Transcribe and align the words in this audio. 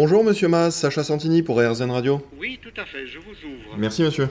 Bonjour 0.00 0.22
Monsieur 0.22 0.46
Mas, 0.46 0.76
Sacha 0.76 1.02
Santini 1.02 1.42
pour 1.42 1.60
RZN 1.60 1.90
Radio. 1.90 2.24
Oui, 2.38 2.60
tout 2.62 2.80
à 2.80 2.84
fait, 2.84 3.04
je 3.08 3.18
vous 3.18 3.32
ouvre. 3.32 3.76
Merci 3.76 4.04
Monsieur. 4.04 4.28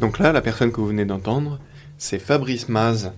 Donc 0.00 0.18
là, 0.18 0.32
la 0.32 0.42
personne 0.42 0.70
que 0.70 0.78
vous 0.78 0.88
venez 0.88 1.06
d'entendre, 1.06 1.58
c'est 1.96 2.18
Fabrice 2.18 2.68
Maz, 2.68 3.12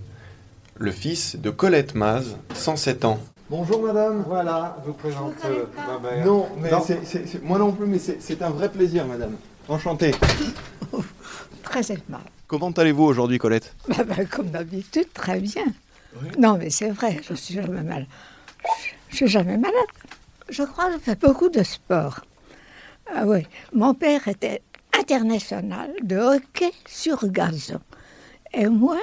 le 0.77 0.91
fils 0.91 1.35
de 1.35 1.49
Colette 1.49 1.95
Maz, 1.95 2.37
107 2.53 3.03
ans. 3.03 3.19
Bonjour 3.49 3.83
madame. 3.83 4.23
Voilà, 4.25 4.77
je 4.83 4.87
vous 4.87 4.93
présente 4.93 5.33
euh, 5.43 5.65
ma 5.75 5.99
mère. 5.99 6.25
Non, 6.25 6.47
mais 6.57 6.71
Non. 6.71 6.85
moi 7.43 7.59
non 7.59 7.73
plus, 7.73 7.87
mais 7.87 7.99
c'est 7.99 8.41
un 8.41 8.51
vrai 8.51 8.69
plaisir 8.69 9.05
madame. 9.05 9.35
Enchanté. 9.67 10.11
Très 11.63 11.91
aimable. 11.91 12.23
Comment 12.47 12.71
allez-vous 12.71 13.03
aujourd'hui 13.03 13.37
Colette? 13.37 13.75
Bah, 13.89 14.05
bah, 14.05 14.23
comme 14.23 14.47
d'habitude, 14.47 15.11
très 15.13 15.41
bien. 15.41 15.65
Non, 16.39 16.57
mais 16.57 16.69
c'est 16.69 16.91
vrai, 16.91 17.19
je 17.27 17.33
suis 17.33 17.55
jamais 17.55 17.81
malade. 17.81 18.07
Je 19.11 19.17
suis 19.17 19.27
jamais 19.27 19.57
malade. 19.57 19.75
Je 20.49 20.63
crois 20.63 20.87
que 20.87 20.93
je 20.93 20.97
fais 20.99 21.15
beaucoup 21.15 21.49
de 21.49 21.63
sport. 21.63 22.21
Ah 23.13 23.25
oui, 23.25 23.45
mon 23.73 23.93
père 23.93 24.27
était 24.27 24.61
international 24.97 25.93
de 26.01 26.17
hockey 26.17 26.71
sur 26.87 27.27
gazon. 27.27 27.81
Et 28.53 28.67
moi, 28.67 28.99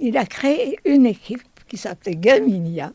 il 0.00 0.16
a 0.16 0.26
créé 0.26 0.78
une 0.84 1.06
équipe 1.06 1.42
qui 1.68 1.76
s'appelait 1.76 2.16
Gaminia. 2.16 2.92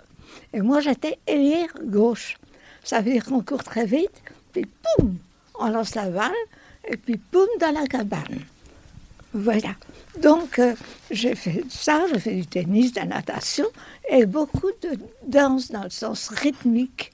Et 0.53 0.61
moi, 0.61 0.79
j'étais 0.79 1.19
ailière 1.27 1.73
gauche. 1.83 2.37
Ça 2.83 3.01
veut 3.01 3.11
dire 3.11 3.25
qu'on 3.25 3.41
court 3.41 3.63
très 3.63 3.85
vite, 3.85 4.21
puis 4.51 4.65
poum, 4.65 5.17
on 5.59 5.69
lance 5.69 5.95
la 5.95 6.09
balle, 6.09 6.31
et 6.87 6.97
puis 6.97 7.17
poum 7.17 7.47
dans 7.59 7.71
la 7.71 7.87
cabane. 7.87 8.41
Voilà. 9.33 9.75
Donc, 10.21 10.59
euh, 10.59 10.75
j'ai 11.11 11.35
fait 11.35 11.63
ça, 11.69 12.05
j'ai 12.11 12.19
fait 12.19 12.35
du 12.35 12.45
tennis, 12.45 12.93
de 12.93 12.99
la 12.99 13.05
natation 13.05 13.65
et 14.09 14.25
beaucoup 14.25 14.71
de 14.81 14.97
danse 15.27 15.71
dans 15.71 15.83
le 15.83 15.89
sens 15.89 16.29
rythmique. 16.29 17.11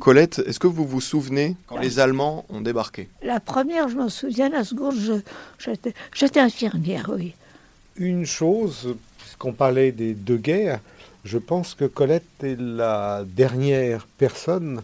Colette, 0.00 0.42
est-ce 0.46 0.58
que 0.58 0.66
vous 0.66 0.84
vous 0.84 1.00
souvenez 1.00 1.56
quand 1.66 1.78
les 1.78 1.98
Allemands 1.98 2.44
ont 2.50 2.60
débarqué? 2.60 3.08
La 3.22 3.40
première, 3.40 3.88
je 3.88 3.96
me 3.96 4.08
souviens, 4.08 4.50
la 4.50 4.64
seconde, 4.64 5.22
j'étais 5.58 6.40
infirmière, 6.40 7.10
oui. 7.16 7.34
Une 7.96 8.26
chose, 8.26 8.94
puisqu'on 9.18 9.52
parlait 9.52 9.92
des 9.92 10.12
deux 10.12 10.36
guerres, 10.36 10.80
je 11.24 11.38
pense 11.38 11.74
que 11.74 11.86
Colette 11.86 12.24
est 12.42 12.60
la 12.60 13.24
dernière 13.26 14.06
personne 14.18 14.82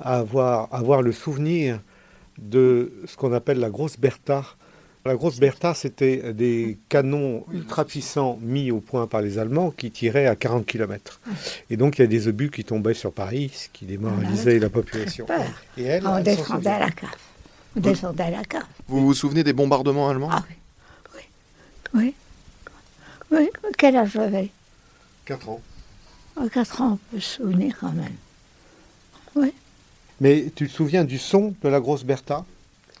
à 0.00 0.18
avoir, 0.18 0.68
à 0.72 0.78
avoir 0.78 1.02
le 1.02 1.12
souvenir 1.12 1.80
de 2.38 2.92
ce 3.06 3.16
qu'on 3.16 3.32
appelle 3.32 3.60
la 3.60 3.70
grosse 3.70 3.98
Bertha. 3.98 4.44
La 5.06 5.14
grosse 5.14 5.38
Bertha, 5.38 5.72
c'était 5.72 6.32
des 6.32 6.78
canons 6.88 7.44
ultra 7.52 7.84
puissants 7.84 8.38
mis 8.42 8.72
au 8.72 8.80
point 8.80 9.06
par 9.06 9.22
les 9.22 9.38
Allemands 9.38 9.70
qui 9.70 9.92
tiraient 9.92 10.26
à 10.26 10.34
40 10.34 10.66
km. 10.66 11.20
Et 11.70 11.76
donc 11.76 11.98
il 11.98 12.02
y 12.02 12.04
a 12.04 12.08
des 12.08 12.26
obus 12.26 12.50
qui 12.50 12.64
tombaient 12.64 12.92
sur 12.92 13.12
Paris, 13.12 13.52
ce 13.54 13.68
qui 13.72 13.84
démoralisait 13.84 14.58
la 14.58 14.68
population. 14.68 15.26
Peur. 15.26 15.44
Et 15.78 15.84
elle, 15.84 16.06
On 16.06 16.20
descendait 16.20 16.70
à 16.70 16.80
la 16.80 16.90
cave. 16.90 17.10
On 17.76 17.80
descendait 17.80 18.24
à 18.24 18.30
la 18.30 18.44
cave. 18.44 18.66
Vous 18.88 19.06
vous 19.06 19.14
souvenez 19.14 19.44
des 19.44 19.52
bombardements 19.52 20.08
allemands? 20.08 20.30
Ah 20.32 20.44
oui. 20.48 20.56
Oui. 21.14 21.22
Oui. 21.94 22.14
Oui. 23.30 23.70
Quel 23.78 23.96
âge 23.96 24.10
j'avais? 24.14 24.50
4 25.24 25.48
ans. 25.48 25.60
À 26.36 26.48
4 26.48 26.80
ans, 26.82 26.92
on 26.94 27.14
peut 27.14 27.20
se 27.20 27.36
souvenir 27.36 27.76
quand 27.78 27.92
même. 27.92 28.16
Oui. 29.36 29.52
Mais 30.20 30.50
tu 30.54 30.66
te 30.66 30.72
souviens 30.72 31.04
du 31.04 31.18
son 31.18 31.54
de 31.62 31.68
la 31.68 31.78
grosse 31.78 32.02
Bertha? 32.02 32.44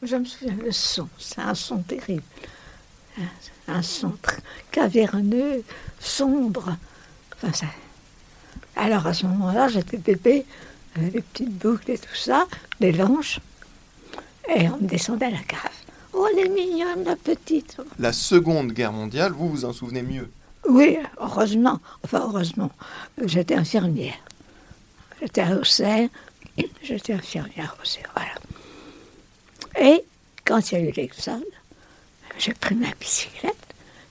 Je 0.02 0.16
me 0.16 0.24
souviens 0.24 0.54
le 0.62 0.72
son, 0.72 1.08
c'est 1.18 1.40
un 1.40 1.54
son 1.54 1.78
terrible. 1.78 2.22
Un, 3.18 3.74
un 3.76 3.82
son 3.82 4.12
caverneux, 4.70 5.64
sombre. 5.98 6.76
Enfin, 7.34 7.52
ça- 7.52 7.66
Alors 8.76 9.06
à 9.06 9.14
ce 9.14 9.26
moment-là, 9.26 9.68
j'étais 9.68 9.96
bébé, 9.96 10.44
avec 10.96 11.12
des 11.12 11.20
petites 11.22 11.58
boucles 11.58 11.90
et 11.92 11.98
tout 11.98 12.14
ça, 12.14 12.46
des 12.80 12.92
langes, 12.92 13.40
et 14.54 14.68
on 14.68 14.76
me 14.76 14.86
descendait 14.86 15.26
à 15.26 15.30
la 15.30 15.38
cave. 15.42 15.60
Oh, 16.12 16.26
elle 16.32 16.46
est 16.46 16.48
mignonne, 16.48 17.04
la 17.04 17.16
petite. 17.16 17.76
La 17.98 18.12
Seconde 18.12 18.72
Guerre 18.72 18.92
mondiale, 18.92 19.32
vous 19.32 19.48
vous 19.48 19.64
en 19.64 19.72
souvenez 19.72 20.02
mieux? 20.02 20.30
Oui, 20.68 20.98
heureusement, 21.18 21.80
enfin 22.04 22.20
heureusement, 22.26 22.70
j'étais 23.24 23.54
infirmière. 23.54 24.14
J'étais 25.20 25.42
à 25.42 25.56
Auxerre, 25.56 26.08
j'étais 26.82 27.14
infirmière 27.14 27.74
à 27.78 27.80
Auxerre, 27.82 28.10
voilà. 28.14 28.30
Et 29.80 30.04
quand 30.44 30.72
il 30.72 30.74
y 30.78 30.80
a 30.82 30.84
eu 30.88 30.92
l'exode, 30.92 31.44
j'ai 32.38 32.54
pris 32.54 32.74
ma 32.74 32.90
bicyclette, 33.00 33.54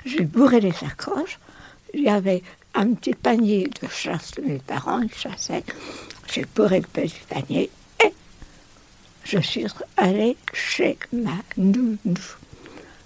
j'ai 0.06 0.22
bourré 0.26 0.60
les 0.60 0.72
sacoches, 0.72 1.40
il 1.94 2.02
y 2.04 2.10
avait 2.10 2.44
un 2.74 2.94
petit 2.94 3.14
panier 3.14 3.70
de 3.82 3.88
chasse 3.88 4.32
de 4.32 4.42
mes 4.42 4.60
parents, 4.60 5.02
chassaient, 5.16 5.64
j'ai 6.32 6.46
bourré 6.56 6.82
le 6.82 6.88
petit 6.88 7.16
panier 7.30 7.70
et 8.04 8.14
je 9.24 9.40
suis 9.40 9.66
allée 9.98 10.36
chez 10.54 10.98
ma 11.14 11.38
nounou, 11.58 11.98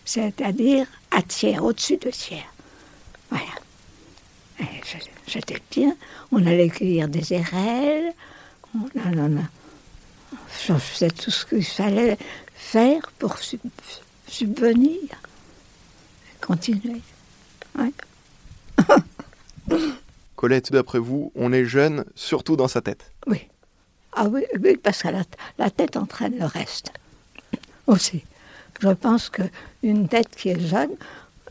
c'est-à-dire 0.06 0.88
à 1.12 1.22
Thiers, 1.22 1.60
au-dessus 1.60 1.98
de 1.98 2.10
Thiers. 2.10 2.46
Voilà. 3.30 3.44
J'étais 5.28 5.62
bien. 5.72 5.96
On 6.32 6.46
allait 6.46 6.70
cueillir 6.70 7.08
des 7.08 7.34
érelles. 7.34 8.12
On, 8.76 8.80
on, 9.00 9.18
on, 9.20 9.38
on- 9.38 9.46
je 10.68 10.74
faisais 10.74 11.10
tout 11.12 11.30
ce 11.32 11.46
qu'il 11.46 11.64
fallait 11.64 12.18
faire 12.72 13.12
pour 13.18 13.38
sub- 13.40 13.60
subvenir. 14.28 15.00
Continuer. 16.42 17.02
Ouais. 17.78 17.92
Colette, 20.36 20.72
d'après 20.72 21.00
vous, 21.00 21.32
on 21.36 21.52
est 21.52 21.66
jeune 21.66 22.06
surtout 22.16 22.56
dans 22.56 22.68
sa 22.68 22.82
tête. 22.82 23.12
Oui. 23.28 23.48
Ah 24.14 24.26
oui, 24.28 24.44
oui, 24.64 24.78
parce 24.78 25.02
que 25.04 25.10
la, 25.10 25.24
la 25.58 25.70
tête 25.70 25.98
entraîne 25.98 26.38
le 26.38 26.46
reste. 26.46 26.92
Aussi. 27.88 28.24
Je 28.82 28.90
pense 28.90 29.30
qu'une 29.30 30.08
tête 30.08 30.30
qui 30.36 30.50
est 30.50 30.60
jeune 30.60 30.92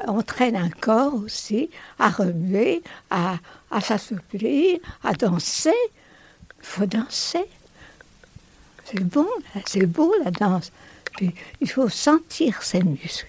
entraîne 0.06 0.54
un 0.56 0.70
corps 0.70 1.12
aussi 1.14 1.68
à 1.98 2.08
remuer, 2.08 2.82
à, 3.10 3.36
à 3.72 3.80
s'assouplir, 3.80 4.78
à 5.02 5.12
danser. 5.12 5.74
Il 6.60 6.66
faut 6.66 6.86
danser. 6.86 7.44
C'est 8.84 9.00
bon, 9.02 9.26
c'est 9.66 9.84
beau 9.86 10.14
la 10.24 10.30
danse. 10.30 10.70
Il 11.60 11.70
faut 11.70 11.88
sentir 11.88 12.62
ses 12.62 12.82
muscles. 12.82 13.28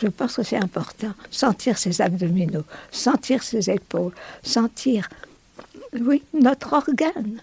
Je 0.00 0.08
pense 0.08 0.36
que 0.36 0.42
c'est 0.42 0.56
important. 0.56 1.12
Sentir 1.30 1.76
ses 1.78 2.00
abdominaux, 2.00 2.64
sentir 2.90 3.42
ses 3.42 3.70
épaules, 3.70 4.12
sentir, 4.42 5.08
oui, 6.00 6.22
notre 6.32 6.72
organe. 6.72 7.40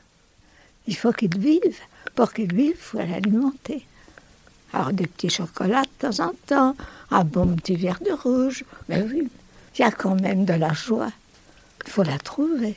Il 0.88 0.96
faut 0.96 1.12
qu'il 1.12 1.38
vive. 1.38 1.80
Pour 2.16 2.32
qu'il 2.32 2.54
vive, 2.54 2.76
il 2.76 2.78
faut 2.78 2.98
l'alimenter. 2.98 3.86
Alors 4.74 4.94
des 4.94 5.08
petits 5.08 5.30
chocolats 5.30 5.84
de 5.84 6.08
temps 6.08 6.26
en 6.26 6.32
temps, 6.48 6.76
un 7.12 7.24
bon 7.24 7.56
petit 7.56 7.76
verre 7.76 8.00
de 8.00 8.12
rouge. 8.12 8.64
Mais 8.90 9.02
oui, 9.02 9.28
il 9.76 9.82
y 9.82 9.84
a 9.84 9.92
quand 9.92 10.20
même 10.20 10.46
de 10.46 10.54
la 10.54 10.74
joie. 10.74 11.12
Il 11.86 11.92
faut 11.92 12.04
la 12.04 12.18
trouver. 12.18 12.76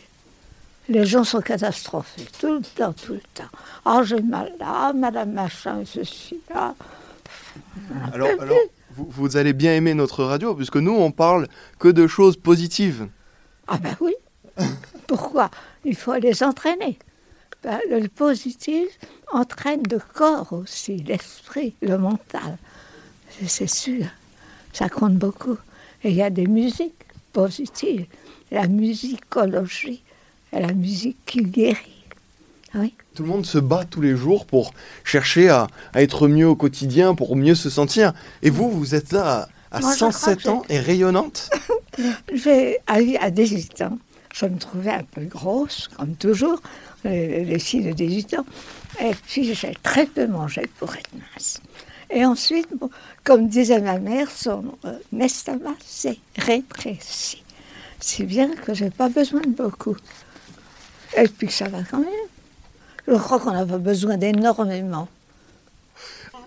Les 0.89 1.05
gens 1.05 1.25
sont 1.25 1.41
catastrophés, 1.43 2.27
tout 2.41 2.55
le 2.55 2.63
temps, 2.63 2.93
tout 2.95 3.13
le 3.13 3.21
temps. 3.35 3.45
Ah, 3.85 4.03
j'ai 4.05 4.23
mal 4.23 4.53
là, 4.59 4.93
madame 4.95 5.33
machin, 5.33 5.83
ceci, 5.85 6.41
là. 6.49 6.75
Alors, 8.13 8.29
alors 8.41 8.57
vous, 8.97 9.07
vous 9.11 9.37
allez 9.37 9.53
bien 9.53 9.75
aimer 9.75 9.93
notre 9.95 10.25
radio, 10.25 10.55
puisque 10.55 10.77
nous, 10.77 10.93
on 10.95 11.11
parle 11.11 11.47
que 11.79 11.89
de 11.89 12.07
choses 12.07 12.37
positives. 12.37 13.09
Ah 13.67 13.77
ben 13.79 13.95
oui. 14.01 14.15
Pourquoi? 15.07 15.51
Il 15.85 15.95
faut 15.95 16.15
les 16.15 16.43
entraîner. 16.43 16.99
Ben, 17.63 17.79
le 17.91 18.09
positif 18.09 18.89
entraîne 19.33 19.83
le 19.91 19.99
corps 20.15 20.53
aussi, 20.53 20.97
l'esprit, 20.99 21.75
le 21.83 21.99
mental. 21.99 22.57
C'est- 23.31 23.49
C'est 23.49 23.67
sûr. 23.71 24.07
Ça 24.73 24.89
compte 24.89 25.17
beaucoup. 25.17 25.59
Et 26.03 26.11
il 26.11 26.15
y 26.17 26.23
a 26.23 26.31
des 26.31 26.47
musiques 26.47 27.05
positives. 27.33 28.07
La 28.51 28.69
musicologie 28.69 30.03
la 30.53 30.73
musique 30.73 31.19
qui 31.27 31.43
guérit. 31.43 32.05
Oui. 32.75 32.95
Tout 33.15 33.23
le 33.23 33.29
monde 33.29 33.47
se 33.47 33.59
bat 33.59 33.85
tous 33.85 34.01
les 34.01 34.17
jours 34.17 34.45
pour 34.47 34.73
chercher 35.05 35.49
à, 35.49 35.69
à 35.95 36.03
être 36.03 36.29
mieux 36.29 36.47
au 36.47 36.55
quotidien, 36.55 37.15
pour 37.15 37.35
mieux 37.35 37.55
se 37.55 37.71
sentir. 37.71 38.13
Et 38.43 38.51
vous, 38.51 38.71
vous 38.71 38.95
êtes 38.95 39.13
là 39.13 39.49
à, 39.71 39.79
à 39.79 39.81
Moi, 39.81 39.93
je 39.93 39.97
crois 39.97 40.13
107 40.13 40.43
que 40.43 40.49
ans 40.49 40.63
et 40.69 40.79
rayonnante? 40.79 41.51
J'ai, 42.33 42.79
à, 42.87 42.99
à 43.21 43.31
18 43.31 43.83
ans, 43.83 43.99
je 44.35 44.47
me 44.47 44.59
trouvais 44.59 44.91
un 44.91 45.03
peu 45.03 45.23
grosse, 45.23 45.89
comme 45.89 46.15
toujours, 46.15 46.61
les, 47.05 47.45
les 47.45 47.59
filles 47.59 47.85
de 47.85 47.93
18 47.93 48.35
ans. 48.39 48.47
Et 49.01 49.15
puis, 49.27 49.55
j'ai 49.55 49.75
très 49.83 50.07
peu 50.07 50.27
mangé 50.27 50.63
pour 50.79 50.95
être 50.95 51.11
mince. 51.15 51.61
Et 52.11 52.25
ensuite, 52.25 52.69
bon, 52.79 52.91
comme 53.25 53.49
disait 53.49 53.81
ma 53.81 53.99
mère, 53.99 54.31
son 54.31 54.65
euh, 54.85 54.99
estomac 55.21 55.77
s'est 55.85 56.19
rétréci. 56.37 57.43
Si 58.01 58.25
bien 58.25 58.55
que 58.55 58.75
je 58.75 58.85
n'ai 58.85 58.91
pas 58.91 59.09
besoin 59.09 59.41
de 59.41 59.49
beaucoup. 59.49 59.97
Et 61.17 61.29
puis, 61.29 61.51
ça 61.51 61.69
va 61.69 61.79
quand 61.91 61.99
même. 61.99 62.09
Je 63.07 63.15
crois 63.15 63.41
qu'on 63.41 63.53
n'a 63.53 63.65
pas 63.65 63.79
besoin 63.79 64.17
d'énormément. 64.17 65.09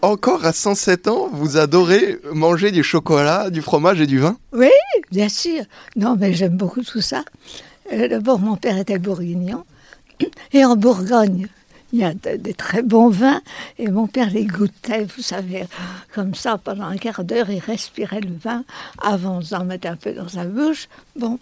Encore 0.01 0.45
à 0.45 0.53
107 0.53 1.07
ans, 1.07 1.29
vous 1.31 1.57
adorez 1.57 2.19
manger 2.33 2.71
du 2.71 2.83
chocolat, 2.83 3.49
du 3.49 3.61
fromage 3.61 4.01
et 4.01 4.07
du 4.07 4.19
vin? 4.19 4.37
Oui, 4.51 4.69
bien 5.11 5.29
sûr. 5.29 5.63
Non, 5.95 6.15
mais 6.19 6.33
j'aime 6.33 6.57
beaucoup 6.57 6.81
tout 6.83 7.01
ça. 7.01 7.23
Euh, 7.93 8.07
D'abord, 8.07 8.39
mon 8.39 8.55
père 8.55 8.77
était 8.77 8.97
bourguignon. 8.97 9.63
Et 10.53 10.65
en 10.65 10.75
Bourgogne, 10.75 11.47
il 11.93 11.99
y 11.99 12.03
a 12.03 12.13
des 12.13 12.53
très 12.53 12.83
bons 12.83 13.09
vins 13.09 13.41
et 13.77 13.89
mon 13.89 14.07
père 14.07 14.29
les 14.29 14.45
goûtait, 14.45 15.05
vous 15.15 15.21
savez, 15.21 15.65
comme 16.13 16.35
ça 16.35 16.57
pendant 16.57 16.85
un 16.85 16.95
quart 16.95 17.23
d'heure, 17.25 17.49
il 17.49 17.59
respirait 17.59 18.21
le 18.21 18.33
vin 18.41 18.63
avant 19.01 19.41
d'en 19.41 19.65
mettre 19.65 19.89
un 19.89 19.97
peu 19.97 20.13
dans 20.13 20.29
sa 20.29 20.45
bouche. 20.45 20.87
Bon, 21.17 21.37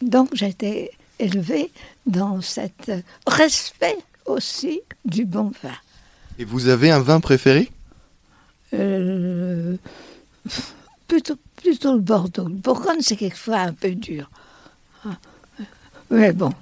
donc 0.00 0.30
j'étais 0.32 0.90
élevée 1.18 1.70
dans 2.06 2.40
cet 2.40 2.90
respect 3.26 3.98
aussi 4.26 4.80
du 5.04 5.24
bon 5.24 5.52
vin. 5.62 5.70
Et 6.38 6.44
vous 6.44 6.68
avez 6.68 6.90
un 6.90 7.00
vin 7.00 7.20
préféré? 7.20 7.70
Euh, 8.74 9.76
plutôt, 11.06 11.36
plutôt 11.56 11.94
le 11.94 12.00
Bordeaux. 12.00 12.48
Le 12.48 12.54
Bourgogne, 12.54 13.00
c'est 13.00 13.16
quelquefois 13.16 13.58
un 13.58 13.72
peu 13.72 13.94
dur. 13.94 14.30
Ah, 15.04 15.18
mais 16.10 16.32
bon, 16.32 16.52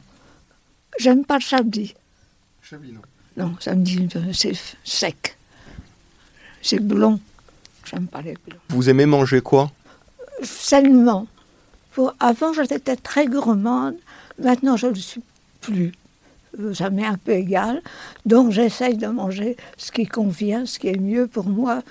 j'aime 0.99 1.25
pas 1.25 1.37
le 1.37 1.43
Chablis. 1.43 1.94
Chablis, 2.62 2.93
non. 2.93 3.00
Non, 3.37 3.56
ça 3.61 3.75
me 3.75 3.85
dit, 3.85 4.08
c'est 4.32 4.53
sec. 4.85 5.37
C'est 6.62 6.81
blond. 6.81 7.20
J'aime 7.85 8.06
pas 8.06 8.23
les 8.23 8.37
blonds. 8.46 8.58
Vous 8.69 8.91
aimez 8.91 9.06
manger 9.06 9.41
quoi? 9.41 9.70
Sainement. 10.43 11.26
avant, 12.19 12.53
j'étais 12.53 12.96
très 12.96 13.26
gourmande. 13.26 13.96
Maintenant, 14.40 14.76
je 14.76 14.87
ne 14.87 14.92
le 14.92 14.98
suis 14.98 15.22
plus. 15.60 15.92
Ça 16.75 16.90
m'est 16.90 17.06
un 17.06 17.16
peu 17.16 17.32
égal. 17.32 17.82
Donc, 18.26 18.50
j'essaye 18.50 18.96
de 18.96 19.06
manger 19.06 19.56
ce 19.76 19.92
qui 19.92 20.06
convient, 20.06 20.66
ce 20.66 20.78
qui 20.78 20.88
est 20.88 20.98
mieux 20.98 21.26
pour 21.26 21.46
moi, 21.46 21.82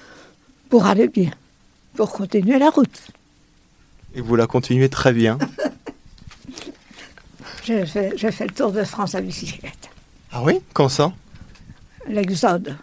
pour 0.70 0.86
aller 0.86 1.08
bien, 1.08 1.32
pour 1.96 2.12
continuer 2.12 2.60
la 2.60 2.70
route. 2.70 3.08
Et 4.16 4.22
vous 4.22 4.36
la 4.36 4.48
continuez 4.48 4.90
très 4.90 5.14
bien. 5.14 5.38
j'ai 7.64 7.86
fait, 7.86 8.18
fait 8.18 8.48
le 8.48 8.54
tour 8.54 8.72
de 8.72 8.84
France 8.84 9.16
à 9.16 9.22
bicyclette. 9.22 9.90
Ah 10.32 10.44
oui? 10.44 10.60
Quand 10.74 10.90
ça? 10.90 11.14
L'Exode. 12.08 12.76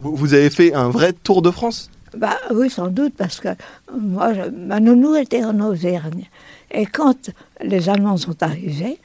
Vous, 0.00 0.32
avez 0.32 0.48
fait 0.48 0.72
un 0.72 0.88
vrai 0.88 1.12
tour 1.12 1.42
de 1.42 1.50
France? 1.50 1.90
Bah, 2.16 2.38
Oui, 2.52 2.70
sans 2.70 2.88
doute, 2.88 3.14
parce 3.16 3.40
que 3.40 3.48
moi, 3.96 4.32
ma 4.50 4.80
nounou 4.80 5.14
était 5.16 5.44
en 5.44 5.58
Auvergne. 5.60 6.28
Et 6.70 6.86
quand 6.86 7.30
les 7.62 7.88
Allemands 7.88 8.16
sont 8.16 8.42
arrivés, 8.42 8.98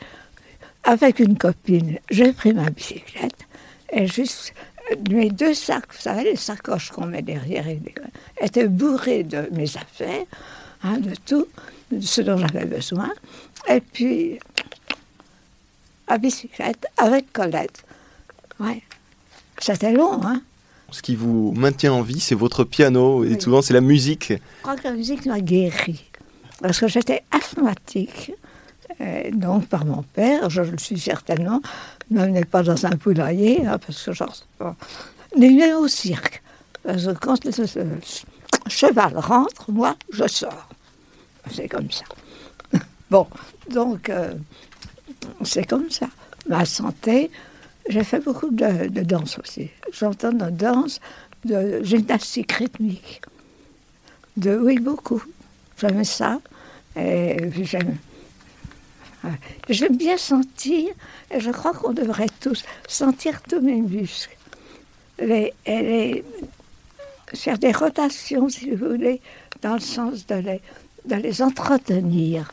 avec 0.84 1.20
une 1.20 1.38
copine, 1.38 1.98
j'ai 2.12 2.32
pris 2.32 2.54
ma 2.54 2.70
bicyclette 2.70 3.46
et 3.92 4.06
juste 4.08 4.54
mes 5.10 5.30
deux 5.30 5.54
sacs, 5.54 5.92
vous 5.92 6.02
savez, 6.02 6.24
les 6.24 6.36
sacoches 6.36 6.92
qu'on 6.92 7.08
met 7.08 7.24
derrière, 7.24 7.66
étaient 8.40 8.68
bourrés 8.68 9.24
de 9.24 9.50
mes 9.52 9.76
affaires, 9.78 10.26
hein, 10.84 10.98
de 11.00 11.16
tout, 11.26 11.48
de 11.92 12.02
ce 12.02 12.22
dont 12.22 12.38
j'avais 12.38 12.66
besoin. 12.66 13.12
Et 13.68 13.82
puis, 13.82 14.40
à 16.08 16.18
bicyclette 16.18 16.86
avec 16.98 17.34
Colette. 17.34 17.84
Ouais. 18.60 18.84
C'était 19.60 19.92
long, 19.92 20.24
hein. 20.24 20.42
Ce 20.92 21.02
qui 21.02 21.16
vous 21.16 21.52
maintient 21.56 21.94
en 21.94 22.02
vie, 22.02 22.20
c'est 22.20 22.36
votre 22.36 22.64
piano, 22.64 23.24
et 23.24 23.40
souvent 23.40 23.62
c'est 23.62 23.74
la 23.74 23.82
musique. 23.82 24.32
Je 24.32 24.62
crois 24.62 24.76
que 24.76 24.84
la 24.84 24.94
musique 24.94 25.26
m'a 25.26 25.42
guéri. 25.42 26.04
Parce 26.62 26.80
que 26.80 26.88
j'étais 26.88 27.24
asthmatique, 27.32 28.32
donc 29.34 29.68
par 29.68 29.84
mon 29.86 30.04
père, 30.04 30.50
je 30.50 30.62
le 30.62 30.78
suis 30.78 31.00
certainement, 31.00 31.62
ne 32.10 32.44
pas 32.44 32.64
dans 32.64 32.86
un 32.86 32.92
poulailler, 32.92 33.66
hein, 33.66 33.78
parce 33.78 34.04
que 34.04 34.14
genre, 34.14 34.36
pas. 34.58 34.76
Mais 35.38 35.74
au 35.74 35.88
cirque. 35.88 36.42
Parce 36.84 37.06
que 37.06 37.12
quand 37.14 37.44
le, 37.46 37.52
cheval 38.68 39.18
rentre, 39.18 39.72
moi, 39.72 39.96
je 40.12 40.28
sors. 40.28 40.70
C'est 41.52 41.68
comme 41.68 41.90
ça. 41.92 42.06
bon, 43.10 43.28
donc, 43.72 44.10
euh, 44.10 44.34
c'est 45.44 45.66
comme 45.66 45.90
ça. 45.90 46.08
Ma 46.48 46.66
santé, 46.66 47.32
j'ai 47.90 48.04
fait 48.04 48.20
beaucoup 48.20 48.50
de, 48.50 48.88
danse 49.02 49.40
aussi. 49.40 49.70
J'entends 49.92 50.32
de 50.32 50.50
danse, 50.50 51.00
de 51.44 51.84
gymnastique 51.84 52.52
rythmique. 52.54 53.22
De, 54.38 54.58
oui, 54.58 54.80
beaucoup. 54.80 55.24
J'aimais 55.80 56.04
ça. 56.04 56.40
Et 56.96 57.38
j'aime. 57.64 57.98
J'aime 59.70 59.98
bien 59.98 60.18
sentir, 60.18 60.90
et 61.32 61.40
je 61.40 61.50
crois 61.50 61.74
qu'on 61.74 61.94
devrait 61.94 62.30
tous 62.40 62.64
sentir 62.88 63.42
tous 63.42 63.60
mes 63.60 63.82
muscles. 63.82 64.38
Les, 65.18 65.52
les, 65.66 66.24
faire 67.34 67.58
des 67.58 67.72
rotations, 67.72 68.50
si 68.50 68.70
vous 68.70 68.90
voulez, 68.90 69.22
dans 69.62 69.74
le 69.74 69.80
sens 69.80 70.28
de 70.28 70.60
de 71.06 71.16
les 71.16 71.42
entretenir, 71.42 72.52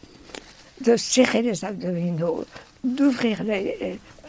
de 0.82 0.96
serrer 0.96 1.42
les 1.42 1.64
abdominaux, 1.64 2.44
d'ouvrir 2.84 3.42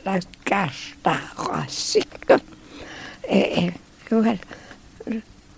la 0.06 0.20
cage 0.46 0.96
thoracique. 1.04 2.08
Et, 3.30 3.66
et 3.66 3.74
voilà. 4.10 4.36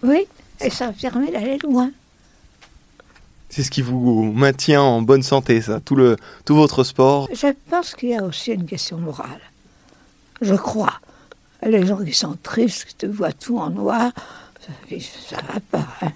Oui, 0.03 0.27
et 0.61 0.69
ça 0.69 0.93
permet 0.93 1.31
d'aller 1.31 1.57
loin. 1.57 1.91
C'est 3.49 3.63
ce 3.63 3.71
qui 3.71 3.81
vous 3.81 4.31
maintient 4.33 4.81
en 4.81 5.01
bonne 5.01 5.23
santé, 5.23 5.61
ça, 5.61 5.79
tout, 5.79 5.95
le, 5.95 6.17
tout 6.43 6.55
votre 6.55 6.83
sport? 6.83 7.29
Je 7.33 7.53
pense 7.69 7.95
qu'il 7.95 8.09
y 8.09 8.15
a 8.15 8.23
aussi 8.23 8.51
une 8.51 8.65
question 8.65 8.97
morale. 8.97 9.39
Je 10.41 10.55
crois. 10.55 10.99
Les 11.65 11.85
gens 11.85 12.03
qui 12.03 12.13
sont 12.13 12.37
tristes, 12.43 12.85
qui 12.85 12.95
te 12.95 13.05
voient 13.05 13.31
tout 13.31 13.57
en 13.57 13.69
noir, 13.69 14.11
ça 14.59 15.37
ne 15.37 15.53
va 15.53 15.59
pas. 15.71 15.87
Hein. 16.01 16.11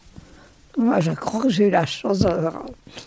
Moi, 0.77 1.00
je 1.00 1.12
crois 1.12 1.44
que 1.44 1.50
j'ai 1.50 1.68
eu 1.68 1.71
la 1.71 1.86
chance 1.86 2.19
d'avoir 2.19 2.66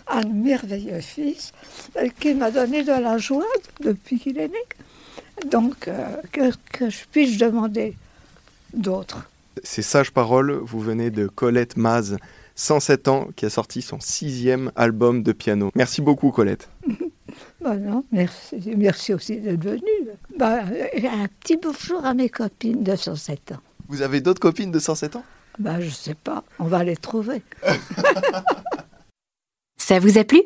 un 0.08 0.22
merveilleux 0.28 1.00
fils 1.00 1.52
euh, 1.96 2.08
qui 2.20 2.34
m'a 2.34 2.50
donné 2.50 2.82
de 2.82 2.90
la 2.90 3.18
joie 3.18 3.44
depuis 3.80 4.18
qu'il 4.18 4.38
est 4.38 4.48
né. 4.48 4.64
Donc, 5.50 5.88
euh, 5.88 6.06
que, 6.32 6.52
que 6.72 6.90
je 6.90 7.04
puisse 7.10 7.38
demander 7.38 7.96
d'autres. 8.74 9.28
Ces 9.62 9.82
sages 9.82 10.10
paroles, 10.10 10.52
vous 10.52 10.80
venez 10.80 11.10
de 11.10 11.26
Colette 11.26 11.76
Maz, 11.76 12.16
107 12.56 13.08
ans, 13.08 13.28
qui 13.36 13.46
a 13.46 13.50
sorti 13.50 13.82
son 13.82 14.00
sixième 14.00 14.72
album 14.76 15.22
de 15.22 15.32
piano. 15.32 15.70
Merci 15.74 16.02
beaucoup, 16.02 16.30
Colette. 16.30 16.68
bah 17.60 17.76
non, 17.76 18.04
merci, 18.12 18.60
merci 18.76 19.14
aussi 19.14 19.38
d'être 19.40 19.62
venue. 19.62 20.08
Bah, 20.38 20.60
un 20.62 21.28
petit 21.40 21.56
bonjour 21.56 22.04
à 22.04 22.14
mes 22.14 22.28
copines 22.28 22.82
de 22.82 22.96
107 22.96 23.52
ans. 23.52 23.60
Vous 23.88 24.02
avez 24.02 24.20
d'autres 24.20 24.40
copines 24.40 24.70
de 24.70 24.78
107 24.78 25.16
ans? 25.16 25.24
Bah, 25.58 25.80
je 25.80 25.90
sais 25.90 26.14
pas, 26.14 26.44
on 26.58 26.64
va 26.64 26.84
les 26.84 26.96
trouver. 26.96 27.42
Ça 29.78 29.98
vous 29.98 30.18
a 30.18 30.24
plu? 30.24 30.42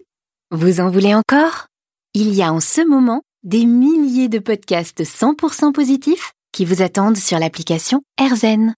Vous 0.51 0.81
en 0.81 0.91
voulez 0.91 1.15
encore? 1.15 1.67
Il 2.15 2.35
y 2.35 2.43
a 2.43 2.53
en 2.53 2.61
ce 2.61 2.87
moment 2.87 3.23
des 3.43 3.67
milliers 3.67 4.29
de 4.29 4.39
podcasts 4.39 5.03
100% 5.03 5.73
positifs 5.73 6.33
qui 6.53 6.65
vous 6.65 6.83
attendent 6.83 7.19
sur 7.19 7.39
l'application 7.39 8.03
AirZen. 8.19 8.75